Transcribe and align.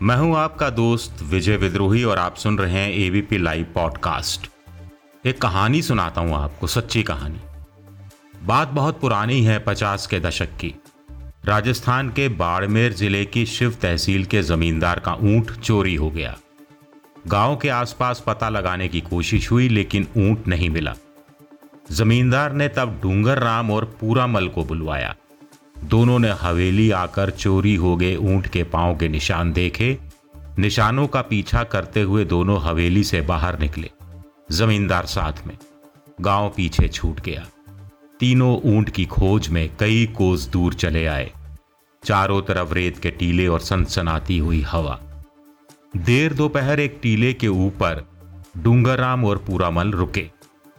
मैं 0.02 0.16
हूँ 0.16 0.38
आपका 0.38 0.70
दोस्त 0.70 1.18
विजय 1.24 1.58
विद्रोही 1.58 2.04
और 2.04 2.20
आप 2.20 2.36
सुन 2.36 2.58
रहे 2.58 2.72
हैं 2.72 2.92
एबीपी 2.92 3.38
लाइव 3.38 3.66
पॉडकास्ट 3.76 4.50
एक 5.26 5.42
कहानी 5.42 5.82
सुनाता 5.82 6.22
हूँ 6.22 6.36
आपको, 6.36 6.68
सच्ची 6.68 7.04
कहानी। 7.04 7.40
बात 8.44 8.68
बहुत 8.68 9.00
पुरानी 9.00 9.44
है 9.44 9.60
पचास 9.60 10.08
के 10.08 10.20
दशक 10.20 10.46
की। 10.46 10.76
राजस्थान 11.46 12.10
के 12.10 12.30
बाड़मेर 12.30 12.94
ज़िले 12.94 13.26
की 13.26 13.46
शिव 13.46 13.78
तहसील 13.82 14.26
के 14.26 14.42
जमींदार 14.42 15.00
का 15.00 15.14
ऊँट 15.14 15.52
चोरी 15.52 15.96
हो 15.96 16.10
गया। 16.10 16.38
गाँव 17.28 17.58
के 17.58 17.70
आसपास 17.70 18.24
पता 18.28 18.50
लगाने 18.50 18.88
की 18.88 19.02
कोशिश 19.02 19.52
हुई, 19.52 19.70
लेकिन 19.70 20.08
ऊँट 20.18 20.48
नहीं 20.48 20.70
मिला। 20.70 20.96
जमींदार 21.94 22.54
ने 22.54 22.68
तब 22.68 23.00
डूंगर 23.02 23.40
राम 23.40 23.72
और 23.72 23.86
पूरा 24.00 24.26
मल 24.28 24.48
को 24.48 24.64
बुलवाया। 24.64 25.16
दोनों 25.84 26.18
ने 26.20 26.30
हवेली 26.32 26.90
आकर 26.92 27.30
चोरी 27.30 27.76
हो 27.76 27.96
गए, 27.98 28.16
ऊँट 28.16 28.48
के 28.48 28.64
पाँव 28.64 28.96
के 28.98 29.08
निशान 29.08 29.52
देखे। 29.54 29.98
निशानों 30.60 31.08
का 31.08 31.22
पीछा 31.22 31.64
करते 31.64 32.02
हुए 32.02 32.26
दोनों 32.26 32.60
हवेली 32.62 33.04
से 33.04 33.22
बाहर 33.22 33.60
निकले, 33.60 33.90
जमींदार 34.52 35.06
साथ 35.06 35.46
में। 35.48 35.58
गाँव 36.22 36.50
पीछे 36.50 36.88
छूट 36.88 37.20
गया। 37.20 37.46
तीनों 38.20 38.56
ऊँट 38.68 38.90
की 38.90 39.06
खोज 39.06 39.48
में 39.50 39.70
कई 39.80 40.06
कोस 40.18 40.48
दूर 40.48 40.74
चले 40.74 41.06
आए। 41.06 41.32
चारों 42.04 42.42
तरफ़ 42.42 42.74
रेत 42.74 42.98
के 42.98 43.10
टीले 43.12 43.48
और 43.48 43.60
सनसनाती 43.60 44.38
हुई 44.38 44.62
हवा। 44.62 45.00
देर 45.98 46.34
दोपहर 46.34 46.80
एक 46.80 47.00
टीले 47.02 47.34
के 47.34 47.48
ऊपर 47.48 48.06
डूंगरराम 48.58 49.26
और 49.26 49.38
पूरामल 49.38 49.92
रुके। 49.92 50.30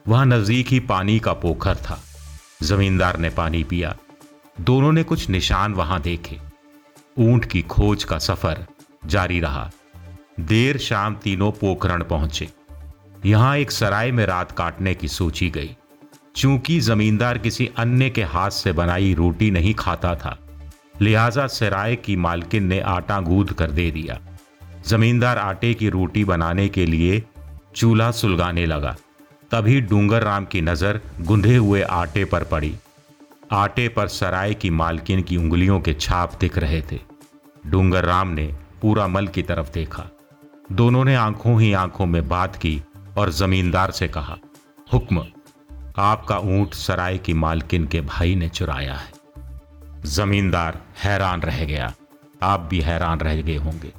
वहाँ 0.06 0.24
नज़दीक 0.26 0.68
ही 0.68 0.78
पानी 0.80 1.18
का 1.18 1.32
पोखर 1.32 1.76
था। 1.76 1.98
जमींदार 2.62 3.18
ने 3.18 3.28
पानी 3.30 3.62
पिया। 3.64 3.94
दोनों 4.60 4.90
ने 4.92 5.02
कुछ 5.02 5.28
निशान 5.28 5.74
वहाँ 5.74 6.00
देखे। 6.00 6.38
ऊँट 7.18 7.44
की 7.44 7.62
खोज 7.62 8.04
का 8.04 8.18
सफ़र 8.18 8.64
जारी 9.06 9.40
रहा। 9.40 9.70
देर 10.40 10.78
शाम 10.78 11.14
तीनों 11.14 11.50
पोखरण 11.52 12.02
पहुँचे। 12.02 12.48
यहाँ 13.26 13.56
एक 13.58 13.70
सराय 13.70 14.10
में 14.12 14.24
रात 14.26 14.52
काटने 14.52 14.94
की 14.94 15.08
सोची 15.08 15.48
गई। 15.50 15.76
चूँकि 16.36 16.78
जमींदार 16.80 17.38
किसी 17.38 17.70
अन्य 17.76 18.10
के 18.10 18.22
हाथ 18.22 18.50
से 18.50 18.72
बनाई 18.72 19.14
रोटी 19.14 19.50
नहीं 19.50 19.74
खाता 19.74 20.14
था, 20.14 20.38
लिहाजा 21.00 21.46
सराय 21.46 21.96
की 21.96 22.16
मालकिन 22.16 22.64
ने 22.64 22.80
आटा 22.80 23.20
गूंद 23.20 23.52
कर 23.52 23.70
दे 23.70 23.90
दिया। 23.90 24.18
जमींदार 24.86 25.38
आटे 25.38 25.72
की 25.74 25.88
रोटी 25.88 26.24
बनाने 26.24 26.68
के 26.68 26.86
लिए 26.86 27.22
चूल्हा 27.76 28.10
सुलगाने 28.10 28.66
लगा। 28.66 28.96
तभी 29.50 29.80
डूंगर 29.80 30.22
राम 30.22 30.44
की 30.44 30.60
नज़र 30.60 31.00
गुंधे 31.20 31.56
हुए 31.56 31.82
आटे 31.82 32.24
पर 32.24 32.44
पड़ी। 32.44 32.74
आटे 33.52 33.88
पर 33.88 34.08
सराय 34.08 34.54
की 34.54 34.70
मालकिन 34.70 35.22
की 35.22 35.36
उंगलियों 35.36 35.80
के 35.80 35.94
छाप 35.94 36.34
दिख 36.40 36.58
रहे 36.58 36.82
थे। 36.82 36.98
डूंगर 37.66 38.04
राम 38.04 38.28
ने 38.28 38.46
पूरा 38.82 39.06
मल 39.08 39.26
की 39.26 39.42
तरफ़ 39.42 39.72
देखा। 39.72 40.04
दोनों 40.72 41.04
ने 41.04 41.14
आँखों 41.14 41.60
ही 41.60 41.72
आँखों 41.72 42.06
में 42.06 42.28
बात 42.28 42.56
की 42.56 42.82
और 43.18 43.32
जमींदार 43.32 43.90
से 43.90 44.08
कहा, 44.08 44.36
हुक्म, 44.92 45.26
आपका 45.96 46.38
ऊँट 46.38 46.74
सराय 46.74 47.18
की 47.18 47.34
मालकिन 47.34 47.86
के 47.86 48.00
भाई 48.00 48.34
ने 48.34 48.48
चुराया 48.48 48.94
है। 48.94 49.12
जमींदार 50.06 50.80
हैरान 51.02 51.40
रह 51.40 51.64
गया। 51.64 51.92
आप 52.42 52.60
भी 52.60 52.80
हैरान 52.80 53.20
रह 53.20 53.42
गए 53.42 53.56
होंगे। 53.56 53.92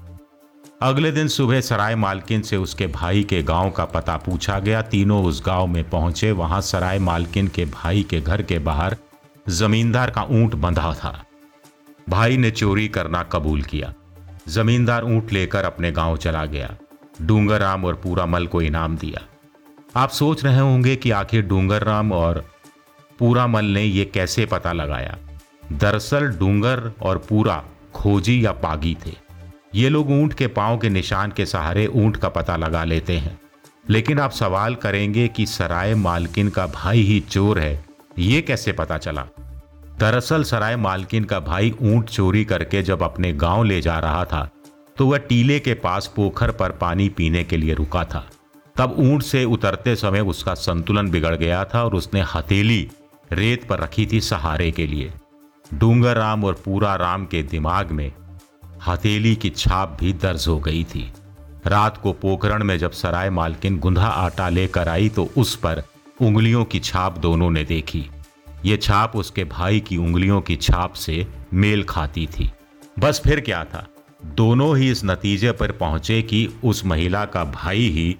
अगले 0.81 1.11
दिन 1.11 1.27
सुबह 1.27 1.61
सराय 1.61 1.95
मालकिन 1.95 2.41
से 2.41 2.57
उसके 2.57 2.87
भाई 2.87 3.23
के 3.23 3.43
गाँव 3.43 3.69
का 3.71 3.85
पता 3.85 4.17
पूछा 4.17 4.59
गया। 4.59 4.81
तीनों 4.81 5.23
उस 5.23 5.41
गाँव 5.45 5.67
में 5.67 5.89
पहुँचे। 5.89 6.31
वहाँ 6.31 6.61
सराय 6.61 6.99
मालकिन 6.99 7.47
के 7.47 7.65
भाई 7.65 8.03
के 8.03 8.21
घर 8.21 8.41
के 8.41 8.59
बाहर 8.59 8.97
जमींदार 9.49 10.09
का 10.09 10.23
ऊँट 10.23 10.55
बंधा 10.55 10.93
था। 10.93 11.25
भाई 12.09 12.37
ने 12.37 12.51
चोरी 12.51 12.87
करना 12.87 13.23
कबूल 13.23 13.61
किया। 13.61 13.93
जमींदार 14.47 15.03
ऊँट 15.03 15.31
लेकर 15.31 15.63
अपने 15.63 15.91
गाँव 15.91 16.17
चला 16.17 16.45
गया। 16.45 16.75
डूंगर 17.21 17.61
राम 17.61 17.85
और 17.85 17.95
पूरा 17.95 18.25
मल 18.25 18.47
को 18.47 18.61
इनाम 18.61 18.97
दिया। 18.97 19.21
आप 19.95 20.09
सोच 20.09 20.43
रहे 20.43 20.59
होंगे 20.59 20.95
कि 20.95 21.11
आखिर 21.11 21.41
डूंगर 21.41 21.83
राम 21.83 22.11
और 22.11 22.45
पूरा 23.19 23.47
मल 23.47 23.65
ने 23.65 23.83
यह 23.83 24.11
कैसे 24.13 24.45
पता 24.45 24.73
लगाया? 24.73 25.17
दरअसल 25.71 26.27
डूंगर 26.27 26.91
और 27.01 27.17
पूरा 27.17 27.63
खोजी 27.93 28.45
या 28.45 28.51
पागी 28.51 28.97
थे। 29.05 29.24
ये 29.75 29.89
लोग 29.89 30.09
ऊँट 30.11 30.33
के 30.33 30.47
पाँव 30.47 30.77
के 30.77 30.89
निशान 30.89 31.31
के 31.31 31.45
सहारे 31.45 31.85
ऊँट 31.87 32.17
का 32.17 32.29
पता 32.29 32.55
लगा 32.57 32.83
लेते 32.83 33.17
हैं। 33.17 33.39
लेकिन 33.89 34.19
आप 34.19 34.31
सवाल 34.31 34.75
करेंगे 34.75 35.27
कि 35.27 35.45
सराय 35.45 35.95
मालकिन 35.95 36.49
का 36.49 36.67
भाई 36.67 37.01
ही 37.01 37.19
चोर 37.19 37.59
है, 37.59 37.85
ये 38.19 38.41
कैसे 38.41 38.71
पता 38.71 38.97
चला? 38.97 39.25
दरअसल 39.99 40.43
सराय 40.43 40.75
मालकिन 40.75 41.23
का 41.23 41.39
भाई 41.39 41.73
ऊँट 41.81 42.09
चोरी 42.09 42.45
करके 42.45 42.81
जब 42.83 43.03
अपने 43.03 43.33
गाँव 43.33 43.63
ले 43.63 43.81
जा 43.81 43.99
रहा 43.99 44.25
था 44.25 44.49
तो 44.97 45.07
वह 45.07 45.17
टीले 45.19 45.59
के 45.59 45.73
पास 45.73 46.11
पोखर 46.15 46.51
पर 46.51 46.71
पानी 46.71 47.09
पीने 47.09 47.43
के 47.43 47.57
लिए 47.57 47.73
रुका 47.73 48.03
था। 48.05 48.27
तब 48.75 48.95
ऊँट 48.99 49.23
से 49.23 49.43
उतरते 49.45 49.95
समय 49.95 50.21
उसका 50.21 50.53
संतुलन 50.53 51.09
बिगड़ 51.09 51.35
गया 51.35 51.63
था 51.65 51.83
और 51.83 51.95
उसने 51.95 52.21
हथेली 52.35 52.87
रेत 53.31 53.67
पर 53.67 53.79
रखी 53.79 54.07
थी 54.11 54.21
सहारे 54.21 54.71
के 54.71 54.87
लिए। 54.87 55.13
डूंगर 55.73 56.17
राम 56.17 56.43
और 56.45 56.61
पूरा 56.65 56.95
राम 56.95 57.25
के 57.25 57.43
दिमाग 57.43 57.91
में 57.91 58.11
हथेली 58.87 59.35
की 59.35 59.49
छाप 59.49 59.97
भी 59.99 60.13
दर्ज 60.13 60.47
हो 60.47 60.59
गई 60.59 60.83
थी। 60.83 61.11
रात 61.67 61.97
को 61.97 62.13
पोखरण 62.13 62.63
में 62.63 62.77
जब 62.77 62.91
सराय 62.91 63.29
मालकिन 63.29 63.79
गुंधा 63.79 64.07
आटा 64.07 64.49
लेकर 64.49 64.87
आई 64.87 65.09
तो 65.09 65.29
उस 65.37 65.55
पर 65.55 65.83
उंगलियों 66.21 66.65
की 66.65 66.79
छाप 66.79 67.17
दोनों 67.17 67.49
ने 67.51 67.63
देखी। 67.63 68.05
ये 68.65 68.77
छाप 68.77 69.15
उसके 69.15 69.43
भाई 69.43 69.79
की 69.79 69.97
उंगलियों 69.97 70.41
की 70.41 70.55
छाप 70.55 70.93
से 70.93 71.25
मेल 71.53 71.83
खाती 71.83 72.27
थी। 72.27 72.51
बस 72.99 73.21
फिर 73.23 73.39
क्या 73.39 73.63
था? 73.63 73.87
दोनों 74.25 74.77
ही 74.77 74.91
इस 74.91 75.01
नतीजे 75.05 75.51
पर 75.51 75.71
पहुँचे 75.71 76.21
कि 76.21 76.47
उस 76.63 76.85
महिला 76.85 77.25
का 77.25 77.43
भाई 77.43 77.89
ही 77.89 78.15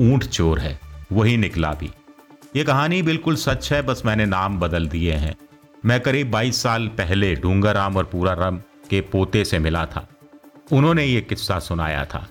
ऊँट 0.00 0.24
चोर 0.24 0.58
है। 0.58 0.78
वही 1.12 1.36
निकला 1.36 1.72
भी। 1.72 1.90
ये 2.56 2.64
कहानी 2.64 3.02
बिल्कुल 3.02 3.36
सच 3.36 3.72
है, 3.72 3.82
बस 3.82 4.02
मैंने 4.06 4.26
नाम 4.26 4.58
बदल 4.60 4.86
दिए 4.88 5.12
हैं। 5.12 5.34
मैं 5.84 6.00
करीब 6.00 6.30
22 6.30 6.62
साल 6.62 6.86
पहले 6.88 7.34
डूंगराम 7.34 7.96
और 7.96 8.04
पूरा 8.04 8.32
राम 8.32 8.60
के 8.90 9.00
पोते 9.02 9.44
से 9.44 9.58
मिला 9.58 9.84
था। 9.86 10.06
उन्होंने 10.72 11.04
ये 11.04 11.20
किस्सा 11.20 11.58
सुनाया 11.58 12.04
था। 12.04 12.26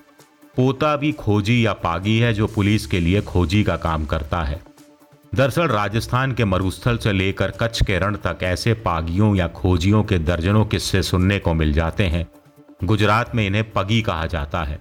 पोता 0.55 0.95
भी 0.95 1.11
खोजी 1.11 1.65
या 1.65 1.73
पागी 1.73 2.17
है 2.19 2.33
जो 2.33 2.47
पुलिस 2.47 2.85
के 2.87 2.99
लिए 2.99 3.21
खोजी 3.21 3.63
का 3.63 3.75
काम 3.77 4.05
करता 4.05 4.41
है। 4.43 4.61
दरअसल 5.35 5.67
राजस्थान 5.67 6.31
के 6.31 6.45
मरुस्थल 6.45 6.97
से 6.97 7.11
लेकर 7.11 7.51
कच्छ 7.51 7.83
के 7.83 7.99
रण 7.99 8.15
तक 8.15 8.43
ऐसे 8.43 8.73
पागियों 8.73 9.35
या 9.35 9.47
खोजियों 9.47 10.03
के 10.03 10.19
दर्जनों 10.19 10.65
किस्से 10.65 11.03
सुनने 11.03 11.39
को 11.39 11.53
मिल 11.53 11.73
जाते 11.73 12.07
हैं। 12.07 12.27
गुजरात 12.83 13.35
में 13.35 13.45
इन्हें 13.47 13.71
पगी 13.71 14.01
कहा 14.01 14.25
जाता 14.25 14.63
है। 14.63 14.79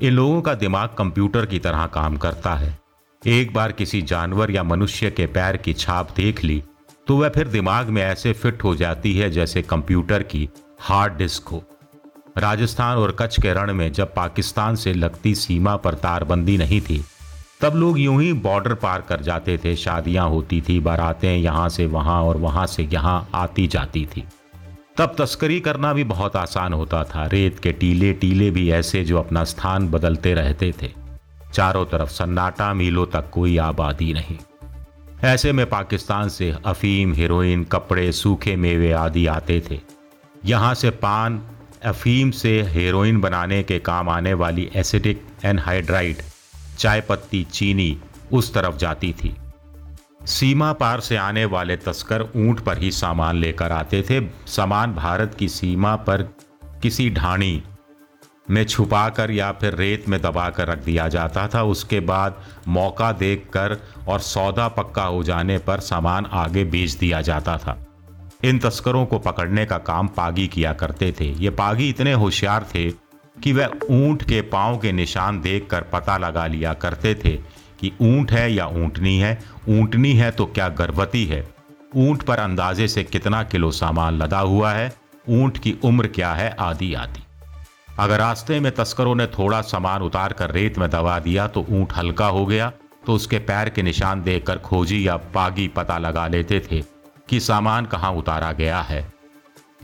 इन 0.00 0.12
लोगों 0.12 0.40
का 0.42 0.54
दिमाग 0.54 0.94
कंप्यूटर 0.98 1.46
की 1.46 1.58
तरह 1.58 1.86
काम 1.86 2.16
करता 2.16 2.54
है। 2.54 2.78
एक 3.22 3.52
बार 3.54 3.72
किसी 3.72 4.02
जानवर 4.02 4.50
या 4.50 4.62
मनुष्य 4.62 5.10
के 5.10 5.26
पैर 5.26 5.56
की 5.56 5.72
छाप 5.72 6.10
देख 6.16 6.44
ली 6.44 6.62
तो 7.06 7.16
वह 7.16 7.28
फिर 7.28 7.48
दिमाग 7.48 7.88
में 7.88 8.02
ऐसे 8.02 8.32
फिट 8.32 8.64
हो 8.64 8.74
जाती 8.76 9.12
है 9.16 9.30
जैसे 9.30 9.62
कंप्यूटर 9.62 10.22
की 10.22 10.48
हार्ड 10.80 11.16
डिस्क 11.16 11.48
हो। 11.48 11.62
राजस्थान 12.38 12.98
और 12.98 13.16
कच्छ 13.18 13.40
के 13.40 13.52
रण 13.52 13.72
में 13.74 13.92
जब 13.92 14.14
पाकिस्तान 14.14 14.76
से 14.76 14.92
लगती 14.92 15.34
सीमा 15.34 15.76
पर 15.76 15.94
तारबंदी 15.94 16.56
नहीं 16.58 16.80
थी, 16.80 17.02
तब 17.60 17.74
लोग 17.74 17.98
यूँ 17.98 18.20
ही 18.22 18.32
बॉर्डर 18.32 18.74
पार 18.74 19.00
कर 19.00 19.20
जाते 19.20 19.58
थे, 19.58 19.74
शादियाँ 19.76 20.28
होती 20.28 20.60
थी, 20.60 20.80
बारातें 20.80 21.36
यहाँ 21.36 21.68
से 21.68 21.86
वहाँ 21.86 22.22
और 22.22 22.36
वहाँ 22.36 22.66
से 22.66 22.82
यहाँ 22.82 23.28
आती 23.34 23.66
जाती 23.66 24.06
थी। 24.06 24.24
तब 24.96 25.14
तस्करी 25.18 25.60
करना 25.60 25.92
भी 25.92 26.04
बहुत 26.04 26.36
आसान 26.36 26.72
होता 26.72 27.04
था, 27.04 27.26
रेत 27.26 27.58
के 27.58 27.72
टीले 27.72 28.12
टीले 28.12 28.50
भी 28.50 28.70
ऐसे 28.70 29.04
जो 29.04 29.18
अपना 29.18 29.44
स्थान 29.44 29.88
बदलते 29.88 30.34
रहते 30.34 30.72
थे। 30.82 30.92
चारों 31.52 31.84
तरफ़ 31.86 32.10
सन्नाटा 32.10 32.72
मीलों 32.74 33.06
तक 33.06 33.30
कोई 33.30 33.56
आबादी 33.58 34.12
नहीं। 34.12 34.38
ऐसे 35.24 35.52
में 35.52 35.66
पाकिस्तान 35.66 36.28
से 36.28 36.54
अफीम, 36.66 37.12
हीरोइन, 37.12 37.64
कपड़े, 37.64 38.12
सूखे 38.12 38.56
मेवे 38.56 38.92
आदि 38.92 39.26
आते 39.26 39.62
थे। 39.70 39.97
यहाँ 40.44 40.74
से 40.74 40.90
पान, 40.90 41.42
अफीम 41.84 42.30
से 42.30 42.62
हेरोइन 42.62 43.20
बनाने 43.20 43.62
के 43.62 43.78
काम 43.78 44.08
आने 44.08 44.34
वाली 44.34 44.70
एसिडिक 44.76 45.22
एनहाइड्राइड 45.44 46.22
चाय 46.78 47.00
पत्ती, 47.00 47.44
चीनी 47.44 47.96
उस 48.32 48.54
तरफ़ 48.54 48.76
जाती 48.76 49.12
थी। 49.12 49.34
सीमा 50.26 50.72
पार 50.72 51.00
से 51.00 51.16
आने 51.16 51.44
वाले 51.44 51.76
तस्कर 51.76 52.22
ऊँट 52.22 52.60
पर 52.60 52.78
ही 52.78 52.90
सामान 52.90 53.36
लेकर 53.36 53.72
आते 53.72 54.02
थे। 54.02 54.20
सामान 54.46 54.94
भारत 54.94 55.34
की 55.34 55.48
सीमा 55.48 55.96
पर 55.96 56.22
किसी 56.82 57.10
ढाणी 57.10 57.62
में 58.50 58.64
छुपाकर 58.64 59.30
या 59.30 59.52
फिर 59.52 59.74
रेत 59.74 60.08
में 60.08 60.20
दबाकर 60.22 60.66
रख 60.66 60.78
दिया 60.78 61.08
जाता 61.08 61.48
था। 61.48 61.62
उसके 61.62 62.00
बाद 62.00 62.42
मौका 62.68 63.12
देखकर 63.12 63.78
और 64.08 64.20
सौदा 64.20 64.68
पक्का 64.68 65.04
हो 65.04 65.22
जाने 65.22 65.58
पर 65.58 65.80
सामान 65.80 66.26
आगे 66.26 66.64
बेच 66.64 66.92
दिया 66.92 67.20
जाता 67.20 67.58
था। 67.58 67.84
इन 68.40 68.58
तस्करों 68.58 69.04
को 69.06 69.18
पकड़ने 69.18 69.64
का 69.66 69.78
काम 69.78 70.08
पागी 70.08 70.46
किया 70.48 70.72
करते 70.72 71.12
थे। 71.12 71.30
ये 71.34 71.50
पागी 71.50 71.88
इतने 71.88 72.12
होशियार 72.12 72.66
थे 72.74 72.90
कि 73.36 73.52
वह 73.52 73.70
ऊँट 73.90 74.22
के 74.22 74.40
पाँव 74.42 74.78
के 74.78 74.92
निशान 74.92 75.40
देखकर 75.40 75.82
पता 75.82 76.16
लगा 76.18 76.46
लिया 76.46 76.72
करते 76.74 77.14
थे 77.14 77.30
कि 77.80 77.92
ऊँट 78.00 78.32
है 78.32 78.52
या 78.52 78.66
ऊंटनी 78.66 79.18
है। 79.18 79.38
ऊंटनी 79.68 80.12
है 80.12 80.30
तो 80.30 80.46
क्या 80.46 80.68
गर्भवती 80.68 81.24
है? 81.24 81.46
ऊँट 81.96 82.22
पर 82.22 82.38
अंदाजे 82.38 82.88
से 82.88 83.04
कितना 83.04 83.42
किलो 83.42 83.70
सामान 83.70 84.18
लदा 84.18 84.38
हुआ 84.38 84.72
है? 84.72 84.92
ऊँट 85.28 85.58
की 85.58 85.76
उम्र 85.84 86.06
क्या 86.06 86.32
है? 86.32 86.50
आदि 86.50 86.92
आदि। 86.94 87.22
अगर 87.98 88.18
रास्ते 88.18 88.60
में 88.60 88.70
तस्करों 88.72 89.14
ने 89.14 89.26
थोड़ा 89.28 89.60
सामान 89.60 90.02
उतार 90.02 90.32
कर 90.32 90.50
रेत 90.50 90.78
में 90.78 90.88
दबा 90.90 91.18
दिया 91.18 91.46
तो 91.46 91.64
ऊँट 91.70 91.92
हल्का 91.96 92.26
हो 92.26 92.44
गया 92.46 92.72
तो 93.06 93.12
उसके 93.12 93.38
पैर 93.38 93.68
के 93.68 93.82
निशान 93.82 94.22
देखकर 94.22 94.58
खोजी 94.58 95.06
या 95.08 95.16
पागी 95.34 95.66
पता 95.68 95.98
लगा 95.98 96.26
लेते 96.28 96.60
थे। 96.72 96.82
कि 97.30 97.40
सामान 97.40 97.86
कहाँ 97.86 98.12
उतारा 98.12 98.52
गया 98.52 98.80
है। 98.80 99.12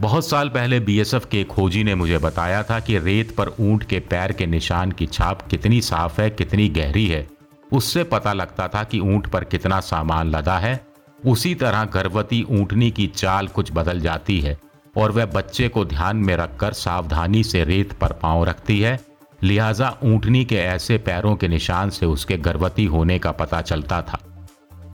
बहुत 0.01 0.29
साल 0.29 0.49
पहले 0.49 0.81
बीएसएफ 0.81 1.25
के 1.25 1.45
खोजी 1.45 1.85
ने 1.85 1.95
मुझे 1.95 2.19
बताया 2.19 2.63
था 2.63 2.81
कि 2.81 2.99
रेत 2.99 3.35
पर 3.37 3.49
ऊँट 3.61 3.85
के 3.85 3.99
पैर 4.01 4.33
के 4.33 4.47
निशान 4.47 4.93
की 4.93 5.07
छाप 5.07 5.47
कितनी 5.49 5.81
साफ़ 5.81 6.21
है, 6.21 6.31
कितनी 6.31 6.69
गहरी 6.69 7.07
है। 7.07 7.27
उससे 7.73 8.05
पता 8.05 8.33
लगता 8.33 8.69
था 8.69 8.85
कि 8.85 9.01
ऊँट 9.01 9.27
पर 9.27 9.45
कितना 9.45 9.81
सामान 9.81 10.31
लदा 10.31 10.59
है। 10.59 10.87
उसी 11.27 11.55
तरह 11.55 11.85
गर्भवती 11.85 12.43
ऊंटनी 12.51 12.91
की 12.91 13.07
चाल 13.07 13.49
कुछ 13.49 13.73
बदल 13.73 14.01
जाती 14.01 14.41
है 14.41 14.59
और 14.97 15.13
वह 15.13 15.27
बच्चे 15.27 15.69
को 15.69 15.85
ध्यान 15.85 16.17
में 16.17 16.37
रखकर 16.37 16.73
सावधानी 16.73 17.45
से 17.45 17.65
रेत 17.65 17.93
पर 17.93 18.13
पाँव 18.13 18.45
रखती 18.45 18.81
है। 18.81 18.99
लिहाजा 19.43 19.97
ऊंटनी 20.03 20.45
के 20.45 20.57
ऐसे 20.57 20.99
पैरों 20.99 21.37
के 21.37 21.49
निशान 21.49 21.91
से 21.91 22.07
उसके 22.07 22.37
गर्भवती 22.37 22.85
होने 22.85 23.19
का 23.19 23.33
पता 23.33 23.61
चलता 23.61 24.03
था। 24.03 24.19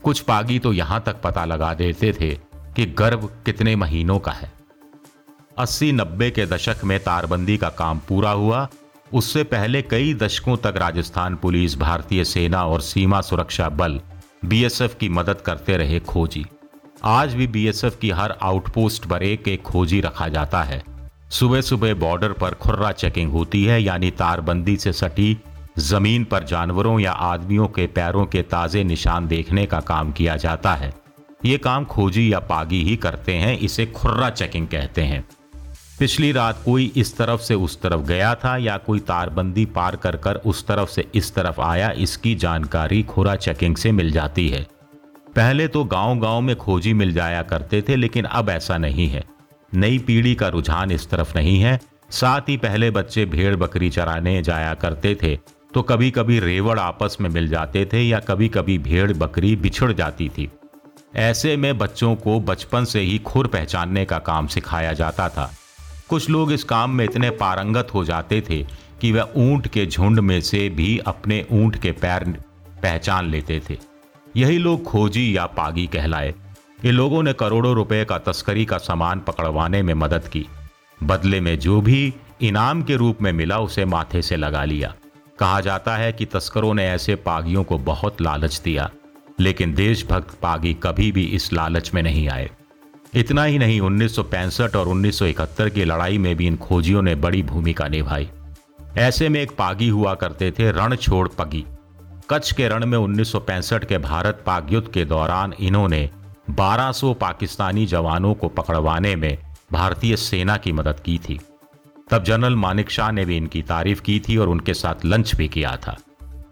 कुछ 0.03 0.19
पागी 0.19 0.57
तो 0.59 0.73
यहाँ 0.73 1.01
तक 1.05 1.21
पता 1.21 1.45
लगा 1.45 1.73
देते 1.73 2.11
थे 2.13 2.29
कि 2.75 2.85
गर्भ 2.85 3.29
कितने 3.45 3.75
महीनों 3.75 4.19
का 4.19 4.31
है। 4.31 4.51
अस्सी 5.57 5.91
नब्बे 5.91 6.29
के 6.31 6.45
दशक 6.45 6.83
में 6.83 6.99
तारबंदी 6.99 7.57
का 7.57 7.69
काम 7.69 7.99
पूरा 7.99 8.31
हुआ। 8.31 8.67
उससे 9.13 9.43
पहले 9.43 9.81
कई 9.81 10.13
दशकों 10.13 10.55
तक 10.57 10.73
राजस्थान 10.77 11.35
पुलिस, 11.35 11.77
भारतीय 11.77 12.23
सेना 12.23 12.65
और 12.65 12.81
सीमा 12.81 13.21
सुरक्षा 13.21 13.69
बल 13.69 13.99
बीएसएफ 14.45 14.95
की 14.99 15.09
मदद 15.09 15.41
करते 15.41 15.77
रहे 15.77 15.99
खोजी। 15.99 16.45
आज 17.03 17.33
भी 17.33 17.47
बीएसएफ 17.47 17.97
की 18.01 18.09
हर 18.09 18.35
आउटपोस्ट 18.41 19.05
पर 19.05 19.23
एक 19.23 19.47
एक 19.47 19.61
खोजी 19.61 20.01
रखा 20.01 20.27
जाता 20.27 20.63
है। 20.63 20.83
सुबह 21.29 21.61
सुबह 21.61 21.93
बॉर्डर 21.93 22.31
पर 22.31 22.53
खुर्रा 22.53 22.91
चेकिंग 22.91 23.31
होती 23.31 23.63
है, 23.65 23.81
यानी 23.83 24.11
तारबंदी 24.11 24.77
से 24.77 24.93
सटी 24.93 25.37
ज़मीन 25.79 26.23
पर 26.23 26.43
जानवरों 26.43 26.99
या 26.99 27.11
आदमियों 27.11 27.67
के 27.67 27.87
पैरों 27.87 28.25
के 28.25 28.41
ताजे 28.41 28.83
निशान 28.83 29.27
देखने 29.27 29.65
का 29.65 29.79
काम 29.79 30.11
किया 30.11 30.35
जाता 30.35 30.73
है। 30.73 30.93
ये 31.45 31.57
काम 31.57 31.85
खोजी 31.85 32.33
या 32.33 32.39
पागी 32.39 32.83
ही 32.83 32.95
करते 32.95 33.35
हैं, 33.35 33.57
इसे 33.59 33.85
खुर्रा 33.85 34.29
चेकिंग 34.29 34.67
कहते 34.67 35.01
हैं। 35.01 35.23
पिछली 35.99 36.31
रात 36.31 36.61
कोई 36.65 36.91
इस 36.95 37.17
तरफ़ 37.17 37.41
से 37.41 37.55
उस 37.55 37.81
तरफ़ 37.81 38.01
गया 38.01 38.33
था 38.35 38.57
या 38.57 38.77
कोई 38.77 38.99
तारबंदी 38.99 39.65
पार 39.65 39.95
कर 39.95 40.15
कर 40.15 40.35
उस 40.35 40.65
तरफ़ 40.67 40.89
से 40.89 41.07
इस 41.15 41.33
तरफ़ 41.35 41.61
आया, 41.61 41.91
इसकी 41.91 42.35
जानकारी 42.35 43.03
खुरा 43.03 43.35
चेकिंग 43.35 43.75
से 43.75 43.91
मिल 43.91 44.11
जाती 44.11 44.49
है। 44.49 44.65
पहले 45.35 45.67
तो 45.67 45.83
गाँव 45.83 46.19
गाँव 46.19 46.41
में 46.41 46.55
खोजी 46.55 46.93
मिल 46.93 47.13
जाया 47.13 47.41
करते 47.41 47.81
थे, 47.81 47.95
लेकिन 47.95 48.25
अब 48.25 48.49
ऐसा 48.49 48.77
नहीं 48.77 49.07
है। 49.07 49.23
नई 49.73 49.99
पीढ़ी 49.99 50.35
का 50.35 50.47
रुझान 50.47 50.91
इस 50.91 51.09
तरफ़ 51.09 51.37
नहीं 51.37 51.59
है। 51.59 51.79
साथ 52.09 52.41
ही 52.41 52.57
पहले 52.57 52.91
बच्चे 52.91 53.25
भेड़ 53.25 53.55
बकरी 53.55 53.89
चराने 53.89 54.41
जाया 54.41 54.73
करते 54.73 55.15
थे 55.23 55.60
तो 55.73 55.81
कभी 55.81 56.11
कभी 56.11 56.39
रेवड़ 56.39 56.79
आपस 56.79 57.17
में 57.21 57.29
मिल 57.29 57.47
जाते 57.47 57.85
थे 57.85 58.01
या 58.01 58.19
कभी 58.19 58.47
कभी 58.49 58.77
भेड़ 58.77 59.13
बकरी 59.13 59.55
बिछड़ 59.55 59.91
जाती 59.93 60.29
थी। 60.29 60.49
ऐसे 61.15 61.57
में 61.57 61.77
बच्चों 61.77 62.15
को 62.15 62.39
बचपन 62.39 62.85
से 62.85 62.99
ही 62.99 63.17
खुर 63.17 63.47
पहचानने 63.47 64.05
का 64.05 64.17
काम 64.19 64.47
सिखाया 64.47 64.93
जाता 64.93 65.29
था। 65.29 65.51
कुछ 66.09 66.29
लोग 66.29 66.51
इस 66.51 66.63
काम 66.63 66.91
में 66.91 67.05
इतने 67.05 67.29
पारंगत 67.29 67.87
हो 67.93 68.05
जाते 68.05 68.41
थे 68.49 68.63
कि 69.01 69.11
वह 69.11 69.33
ऊँट 69.37 69.67
के 69.67 69.85
झुंड 69.85 70.19
में 70.19 70.41
से 70.41 70.69
भी 70.69 70.97
अपने 70.97 71.45
ऊँट 71.51 71.75
के 71.75 71.91
पैर 71.91 72.23
पहचान 72.83 73.29
लेते 73.29 73.61
थे। 73.69 73.77
यही 74.37 74.57
लोग 74.57 74.83
खोजी 74.83 75.37
या 75.37 75.45
पागी 75.45 75.87
कहलाए। 75.87 76.33
ये 76.85 76.91
लोगों 76.91 77.23
ने 77.23 77.33
करोड़ों 77.33 77.75
रुपए 77.75 78.05
का 78.05 78.17
तस्करी 78.17 78.65
का 78.65 78.77
सामान 78.77 79.19
पकड़वाने 79.19 79.81
में 79.81 79.93
मदद 79.93 80.27
की। 80.27 80.45
बदले 81.03 81.41
में 81.41 81.59
जो 81.59 81.81
भी 81.81 82.13
इनाम 82.41 82.83
के 82.83 82.95
रूप 82.95 83.21
में 83.21 83.31
मिला 83.31 83.59
उसे 83.59 83.85
माथे 83.85 84.21
से 84.21 84.35
लगा 84.35 84.63
लिया। 84.63 84.93
कहा 85.41 85.61
जाता 85.61 85.95
है 85.97 86.11
कि 86.13 86.25
तस्करों 86.25 86.73
ने 86.73 86.85
ऐसे 86.85 87.15
पागियों 87.15 87.63
को 87.63 87.77
बहुत 87.77 88.21
लालच 88.21 88.59
दिया, 88.65 88.89
लेकिन 89.39 89.73
देशभक्त 89.73 90.37
पागी 90.41 90.73
कभी 90.73 91.11
भी 91.11 91.23
इस 91.25 91.53
लालच 91.53 91.93
में 91.93 92.01
नहीं 92.03 92.27
आए। 92.29 92.49
इतना 93.13 93.43
ही 93.43 93.57
नहीं 93.57 93.79
1965 93.81 94.75
और 94.75 94.87
1971 94.87 95.69
की 95.69 95.85
लड़ाई 95.85 96.17
में 96.17 96.35
भी 96.35 96.47
इन 96.47 96.57
खोजियों 96.57 97.01
ने 97.01 97.15
बड़ी 97.15 97.43
भूमिका 97.43 97.87
निभाई। 97.87 98.29
ऐसे 98.97 99.29
में 99.29 99.41
एक 99.41 99.55
पागी 99.57 99.89
हुआ 99.89 100.13
करते 100.13 100.51
थे, 100.51 100.71
रण 100.71 100.95
छोड़ 100.95 101.27
पगी। 101.27 101.65
कच्छ 102.29 102.51
के 102.51 102.67
रण 102.67 102.85
में 102.85 102.97
1965 102.97 103.85
के 103.85 103.97
भारत 103.97 104.43
पाक 104.45 104.71
युद्ध 104.71 104.87
के 104.87 105.05
दौरान 105.05 105.53
इन्होंने 105.59 106.09
1200 106.49 107.13
पाकिस्तानी 107.13 107.85
जवानों 107.85 108.33
को 108.33 108.47
पकड़वाने 108.47 109.15
में 109.15 109.37
भारतीय 109.71 110.15
सेना 110.15 110.57
की 110.57 110.71
मदद 110.71 110.99
की 110.99 111.17
थी। 111.17 111.39
तब 112.11 112.23
जनरल 112.23 112.55
मानिक 112.55 112.89
शाह 112.89 113.11
ने 113.11 113.25
भी 113.25 113.37
इनकी 113.37 113.61
तारीफ़ 113.61 114.01
की 114.01 114.19
थी 114.19 114.37
और 114.37 114.49
उनके 114.49 114.73
साथ 114.73 115.05
लंच 115.05 115.35
भी 115.35 115.47
किया 115.47 115.77
था। 115.77 115.97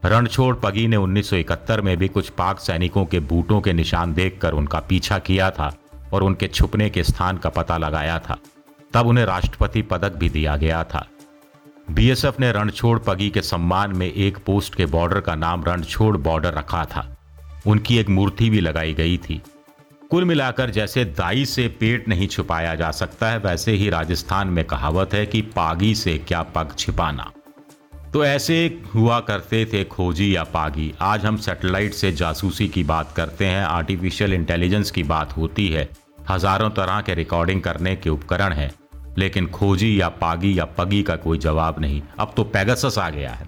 रणछोड़ 0.06 0.56
पगी 0.56 0.88
ने 0.88 0.98
1971 0.98 1.82
में 1.82 1.98
भी 1.98 2.08
कुछ 2.08 2.30
पाक 2.30 2.60
सैनिकों 2.60 3.06
के 3.06 3.20
बूटों 3.20 3.62
के 3.62 3.74
निशान 3.74 4.14
देखकर 4.14 4.52
उनका 4.52 4.80
पीछा 4.80 5.20
किया 5.20 5.52
था 5.52 5.76
और 6.14 6.24
उनके 6.24 6.48
छुपने 6.48 6.90
के 6.90 7.04
स्थान 7.04 7.38
का 7.38 7.50
पता 7.50 7.78
लगाया 7.78 8.20
था। 8.20 8.38
तब 8.94 9.08
उन्हें 9.08 9.26
राष्ट्रपति 9.26 9.82
पदक 9.82 10.14
भी 10.14 10.30
दिया 10.30 10.58
गया 10.58 10.84
था। 10.84 11.08
बीएसएफ 11.92 12.40
ने 12.40 12.52
रणछोड़ 12.52 13.00
पगी 13.00 13.30
के 13.30 13.42
सम्मान 13.42 13.96
में 13.96 14.14
एक 14.14 14.38
पोस्ट 14.38 14.76
के 14.76 14.86
बॉर्डर 14.86 15.20
का 15.20 15.36
नाम 15.36 15.64
रणछोड़ 15.64 16.18
बॉर्डर 16.18 16.54
रखा 16.54 16.86
था। 16.86 17.18
उनकी 17.68 17.98
एक 17.98 18.10
मूर्ति 18.10 18.50
भी 18.50 18.62
लगाई 18.62 18.94
गई 18.94 19.18
थी। 19.18 19.42
कुल 20.12 20.24
मिलाकर 20.26 20.70
जैसे 20.70 21.04
दाई 21.08 21.44
से 21.46 21.68
पेट 21.80 22.08
नहीं 22.08 22.28
छुपाया 22.28 22.74
जा 22.76 22.90
सकता 22.92 23.30
है, 23.30 23.38
वैसे 23.40 23.72
ही 23.72 23.90
राजस्थान 23.90 24.48
में 24.48 24.64
कहावत 24.66 25.14
है 25.14 25.26
कि 25.26 25.42
पागी 25.56 25.94
से 25.96 26.18
क्या 26.18 26.42
पग 26.46 26.74
छिपाना। 26.78 27.32
तो 28.14 28.24
ऐसे 28.26 28.58
हुआ 28.94 29.20
करते 29.20 29.64
थे 29.66 29.84
खोजी 29.84 30.36
या 30.36 30.44
पागी। 30.44 30.94
आज 31.02 31.26
हम 31.26 31.38
सैटेलाइट 31.38 31.94
से 31.94 32.12
जासूसी 32.12 32.68
की 32.68 32.84
बात 32.84 33.14
करते 33.16 33.46
हैं, 33.46 33.64
आर्टिफिशियल 33.64 34.34
इंटेलिजेंस 34.34 34.92
की 34.92 35.04
बात 35.04 35.38
होती 35.38 35.68
है। 35.68 35.88
हज़ारों 36.30 36.70
तरह 36.70 37.02
के 37.02 37.14
रिकॉर्डिंग 37.14 37.62
करने 37.62 37.96
के 37.96 38.10
उपकरण 38.10 38.54
हैं, 38.54 38.72
लेकिन 39.18 39.48
खोजी 39.50 40.00
या 40.02 40.10
पागी 40.10 40.58
या 40.60 40.66
पगी 40.78 41.04
का 41.04 41.16
कोई 41.18 41.38
जवाब 41.38 41.80
नहीं। 41.80 42.02
अब 42.20 42.34
तो 42.38 42.44
पैगसस 42.46 42.98
आ 42.98 43.10
गया 43.10 43.32
है। 43.32 43.48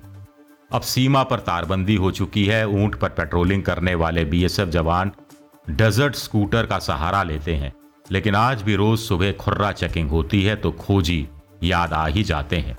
अब 0.71 0.81
सीमा 0.81 1.23
पर 1.23 1.39
तारबंदी 1.39 1.95
हो 1.95 2.11
चुकी 2.11 2.45
है, 2.45 2.65
ऊँट 2.67 2.95
पर 2.95 3.09
पेट्रोलिंग 3.09 3.63
करने 3.63 3.95
वाले 3.95 4.25
बीएसएफ 4.25 4.67
जवान 4.69 5.11
डेजर्ट 5.69 6.15
स्कूटर 6.15 6.65
का 6.65 6.79
सहारा 6.79 7.23
लेते 7.23 7.55
हैं। 7.55 7.73
लेकिन 8.11 8.35
आज 8.35 8.61
भी 8.61 8.75
रोज 8.75 8.99
सुबह 8.99 9.31
खुर्रा 9.31 9.71
चेकिंग 9.71 10.09
होती 10.09 10.43
है 10.43 10.55
तो 10.55 10.71
खोजी 10.71 11.27
याद 11.63 11.93
आ 11.93 12.07
ही 12.07 12.23
जाते 12.23 12.57
हैं। 12.57 12.77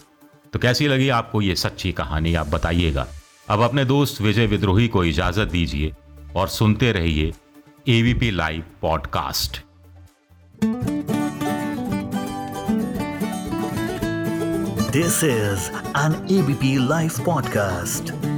तो 0.53 0.59
कैसी 0.59 0.89
लगी 0.89 1.09
आपको 1.09 1.43
ये 1.43 1.57
सच्ची 1.57 1.93
कहानी? 1.93 2.35
आप 2.35 2.47
बताइएगा। 2.47 3.07
अब 3.49 3.61
अपने 3.61 3.85
दोस्त 3.85 4.21
विजय 4.21 4.47
विद्रोही 4.47 4.89
को 4.89 5.05
इजाज़त 5.05 5.49
दीजिए 5.49 5.93
और 6.37 6.49
सुनते 6.49 6.93
रहिए 6.93 7.33
ABP 7.89 8.31
live 8.31 8.65
podcast 8.83 9.61
this 14.93 15.25
is 15.25 15.71
an 15.99 16.27
ABP 16.31 16.89
live 16.89 17.11
podcast 17.27 18.32